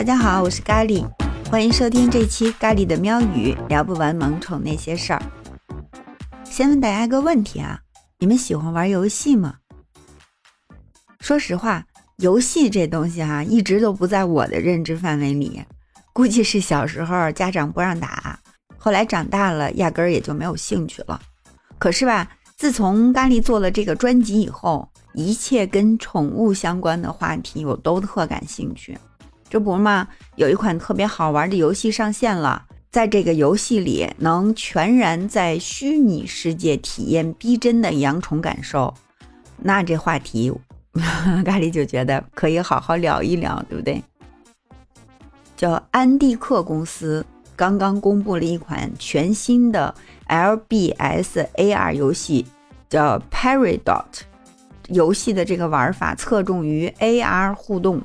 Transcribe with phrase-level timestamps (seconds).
[0.00, 1.06] 大家好，我是咖喱，
[1.50, 5.22] 欢迎收听这期咖喱的喵语，聊不完萌宠那些事儿。
[6.42, 7.78] 先问大家一个问题啊，
[8.18, 9.56] 你们喜欢玩游戏吗？
[11.20, 11.84] 说实话，
[12.16, 15.62] 游戏这东西哈，一直都不在我的认知范围里，
[16.14, 18.40] 估计是小时候家长不让打，
[18.78, 21.20] 后来长大了压根儿也就没有兴趣了。
[21.78, 22.26] 可是吧，
[22.56, 28.96] 自从咖喱做了这个专辑以后，一切跟宠物相关的话题我都特感兴趣。
[29.50, 38.94] 这不嘛，有一款特别好玩的游戏上线了，在这个游戏里能全然在虚拟世界体验逼真的养宠感受，
[39.58, 40.52] 那这话题，
[41.44, 44.00] 咖喱就觉得可以好好聊一聊，对不对？
[45.56, 49.94] 叫安蒂克公司刚刚公布了一款全新的
[50.28, 52.46] LBS AR 游戏，
[52.88, 54.20] 叫 Paradox。
[54.88, 58.00] 游戏的这个玩法侧重于 AR 互动。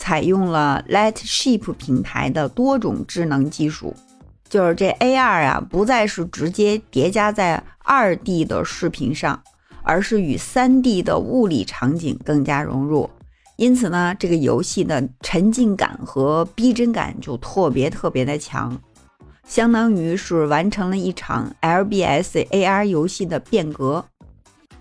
[0.00, 3.94] 采用了 Lightship 平台的多种智能技术，
[4.48, 9.42] 就是这 AR 啊，不再是直接叠加在二 D 的视频上，
[9.82, 13.10] 而是与三 D 的物理场景更加融入。
[13.56, 18.80] 因此呢，这个游戏的沉浸感和逼真感就特别特别的强，
[19.46, 24.02] 相当于是完成了一场 LBS AR 游戏的变革。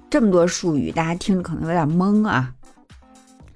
[0.09, 2.53] 这么多术语，大家听着可能有点懵啊。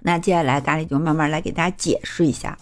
[0.04, 2.58] 那接下来，咖喱就慢慢来给大家解释一下。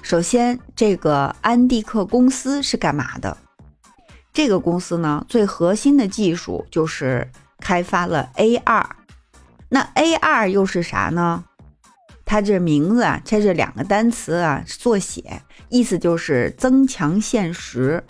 [0.00, 3.36] 首先，这个安蒂克公司是干嘛的？
[4.32, 8.86] 这个公司呢，最核心的技术就是开发了 AR。
[9.68, 11.44] 那 AR 又是啥呢？
[12.24, 18.04] 它这名字啊，这两个单词啊，缩写，意思就是增强现实，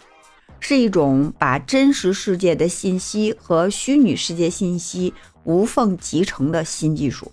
[0.61, 7.33] 是一种把真实世界的信息和虚拟世界信息无缝集成的新技术。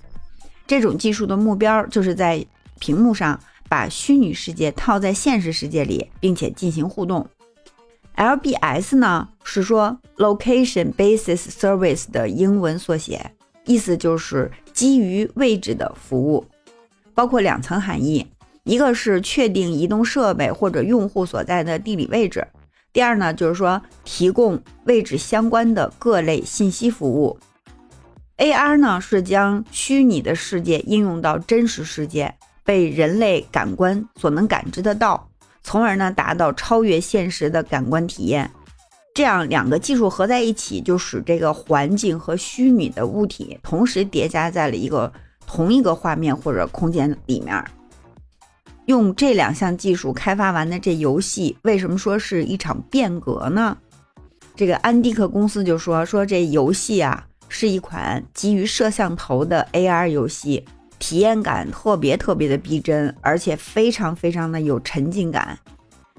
[0.68, 2.46] 这种技术的目标就是在
[2.80, 7.28] 屏幕上把虚拟世界套在现实世界里，并且进行互动。
[8.16, 13.32] LBS 呢是说 Location Basis Service 的英文缩写，
[13.66, 16.46] 意思就是基于位置的服务，
[17.14, 18.26] 包括两层含义：
[18.64, 22.42] 一个是确定移动设备或者用户所在的地理位置；
[22.94, 27.38] 第二呢就是说提供位置相关的各类信息服务。
[28.38, 32.36] AR 呢是将虚拟的世界应用到真实世界，
[32.66, 35.30] 被人类感官所能感知得到，
[35.64, 38.52] 从而呢达到超越现实的感官体验。
[39.14, 45.14] 这样两个技术合在一起，就使这个环境和虚拟的物体同时叠加在了一个
[45.48, 47.64] 同一个画面或者空间里面。
[48.88, 53.78] 用这两项技术开发完的这游戏，为什么说是一场变革呢？
[54.58, 57.26] 这个安迪克公司就说说这游戏啊。
[57.58, 60.66] 是一款基于摄像头的 AR 游戏，
[61.00, 65.58] 体验感特别特别的逼真，而且非常非常的有沉浸感。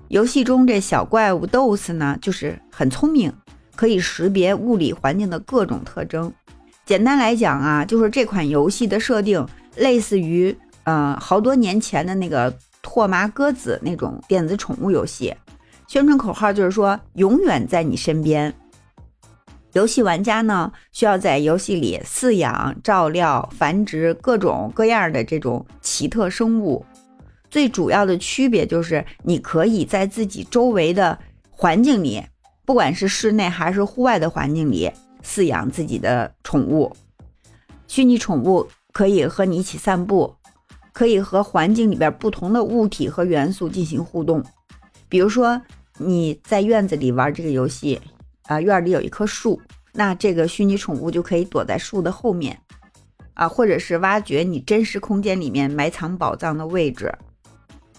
[0.09, 3.31] 游戏中这小怪物 DOS 呢，就是很聪明，
[3.75, 6.33] 可以识别物理环境的各种特征。
[6.87, 15.35] 简单来讲啊，就是这款游戏的设定类似于，呃，好多年前的那个拓麻鸽子那种电子宠物游戏，
[15.87, 18.55] 宣传口号就是说永远在你身边。
[19.77, 26.83] 游戏玩家呢，需要在游戏里饲养、照料、繁殖各种各样的这种奇特生物。
[27.51, 31.19] 最主要的区别就是，你可以在自己周围的
[31.51, 32.23] 环境里，
[32.65, 34.91] 不管是室内还是户外的环境里
[35.23, 36.97] 饲养自己的宠物。
[37.87, 40.35] 虚拟宠物可以和你一起散步，
[40.95, 44.43] 可以和环境里边不同的物体和元素进行互动。
[45.07, 45.61] 比如说，
[45.99, 48.01] 你在院子里玩这个游戏。
[48.47, 49.61] 啊，院里有一棵树，
[49.93, 52.57] 那这个虚拟宠物就可以躲在树的后面，
[53.35, 57.13] 啊，或者是挖掘你真实空间里面埋藏宝藏的位置，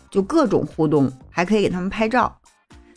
[0.10, 2.34] 就各种互动，还可以给他们拍照。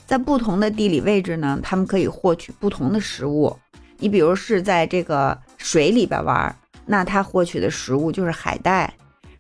[0.06, 3.56] 在不同的地理位置呢，他们可以获取不同的食物。
[3.98, 6.56] 你比如是在这个水里边玩，
[6.86, 8.88] 那它获取的食物就是海带；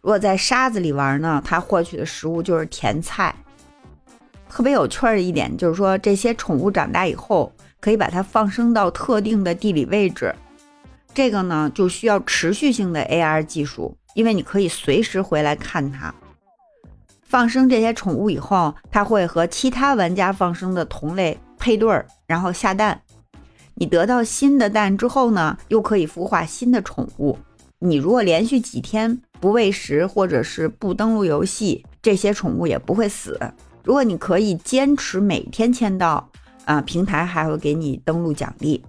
[0.00, 3.34] 如果在沙子里玩呢，它获取的食物就是甜菜。
[4.48, 7.52] 特别有趣儿的一点就是说，这些宠物长大以后。
[7.80, 10.34] 可以把它放生到特定的地理位置，
[11.14, 16.14] 这个呢就需要持续性的 AR 技术，因为你可以随时回来看它。
[17.22, 23.00] 放生这些宠物以后，它会和其他玩家放生的同类配对儿，然后下蛋。
[23.74, 27.38] 你得到新的蛋之后呢，又可以孵化新的宠物。
[27.78, 33.40] 你如果连续几天不喂食或者是不登录游戏，这些宠物也不会死。
[33.84, 36.29] 如果你可以坚持每天签到。
[36.64, 38.82] 啊，平台还会给你登录奖励。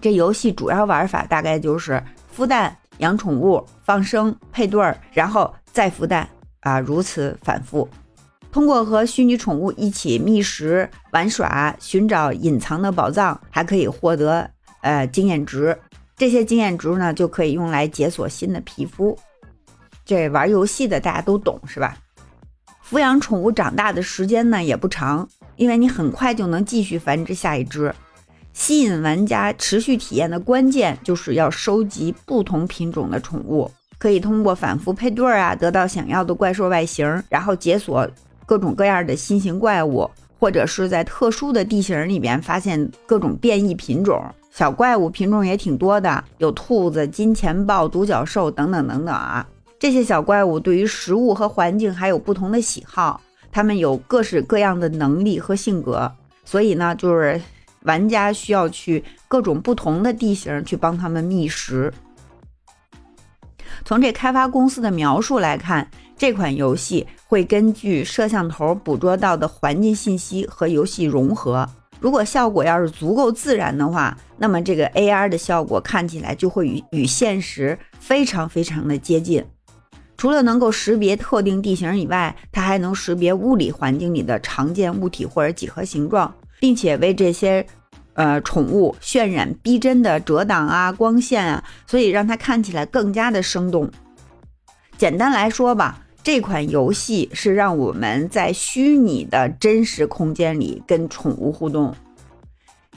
[0.00, 2.02] 这游戏主要玩法大概就是
[2.36, 6.28] 孵蛋、养宠物、放生、配对儿，然后再孵蛋
[6.60, 7.88] 啊，如此反复。
[8.50, 14.48] 通过和虚拟宠物一起觅食、玩耍、寻找隐藏的宝藏，还可以获得
[14.80, 15.78] 呃经验值。
[16.16, 19.16] 这些经验值呢，就可以用来解锁新的皮肤。
[20.04, 21.98] 这玩游戏的大家都懂是吧？
[22.88, 25.28] 抚养宠物长大的时间呢也不长，
[25.58, 27.94] 因为你很快就能继续繁殖下一只。
[28.54, 38.08] 吸引玩家持续体验的关键就是要收集不同品种的宠物，可以通过反复配对儿啊，得到想要的怪兽外形，然后解锁。
[38.46, 40.10] 各种各样的新型怪物，
[40.40, 49.46] 或者是在特殊的地形里边发现各种变异品种小怪物，品种也挺多的，有兔子、金钱豹、独角兽等等等等啊。
[49.78, 56.12] 这些小怪物对于食物和环境还有不同的喜好，他们有各式各样的能力和性格，
[56.44, 57.40] 所以呢，就是
[57.82, 61.92] 玩家需要去各种不同的地形去帮他们觅食。
[63.84, 65.88] 从这开发公司的描述来看。
[66.20, 71.64] 这款游戏会根据摄像头捕捉到的环境信息和游戏融合。
[72.00, 79.44] 如果效果要是足够自然的话，那么这个 AR 的效果看起来就会与与现实非常非常的接近。
[80.18, 87.64] 除了能够识别特定地形以外，它还能识别物理环境里的常见物体或者几何形状，并且为这些
[88.14, 93.90] 呃宠物渲染逼真的遮挡啊、光线啊，所以让它看起来更加的生动。
[94.98, 96.04] 简单来说吧。
[96.20, 101.94] 这款游戏是让我们在虚拟的真实空间里跟宠物互动，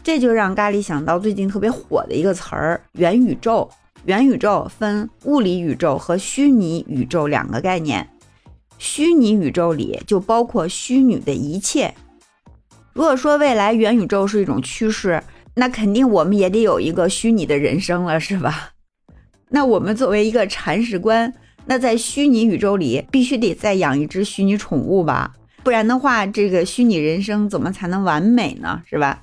[0.03, 3.69] 这就让咖喱想到最近特别火的一个词儿——元宇宙。
[4.05, 8.09] 元宇宙分物理宇宙和虚拟宇宙两个概念，
[8.79, 11.93] 虚拟宇宙里就包括虚拟的一切。
[12.93, 15.21] 如果说未来元宇宙是一种趋势，
[15.53, 18.71] 那肯定我们也得有一个虚拟的人生了，是吧？
[19.49, 21.31] 那我们作为一个铲屎官。
[21.67, 28.81] 那在虚拟宇宙里，必须得再养一只虚拟宠物吧，不然的话，这个虚拟人生怎么才能完美呢？
[28.89, 29.21] 是吧？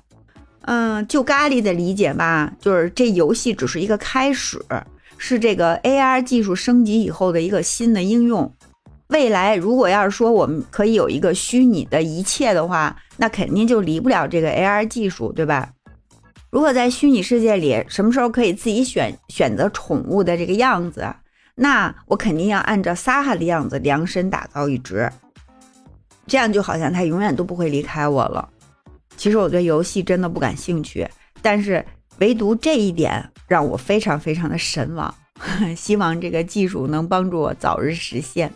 [0.71, 4.63] 嗯，就咖喱的理解吧，就是这游戏只是一个开始，
[5.17, 8.53] 是这个 AR 技术升级以后的一个新的应用。
[9.07, 15.71] 未来如果要是说我们可以有一个虚拟的一切的话，那肯定就离不了这个 AR 技术，对吧？
[16.51, 21.07] 如果在虚拟世界里，什么时候可以自己选选择宠物的这个样子？
[21.55, 25.11] 那我肯定要按照撒哈的样子量身打造一只，
[26.27, 28.47] 这样就好像它永远都不会离开我了。
[29.19, 31.07] 其实我对游戏真的不感兴趣，
[31.43, 31.85] 但是
[32.21, 35.13] 唯独这一点让我非常非常的神往。
[35.77, 38.51] 希望这个技术能帮助我早日实现。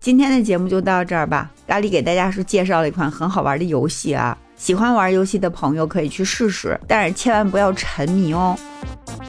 [0.00, 1.50] 今天的节目就到这儿吧。
[1.66, 8.56] 咖喱给大家是介绍了一款很好玩的游戏啊，喜欢玩游戏的朋友可以去试试，但是千万不要沉迷哦。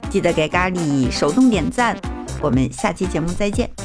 [0.09, 1.97] 记得给咖喱手动点赞。
[2.41, 3.84] 我们下期节目再见。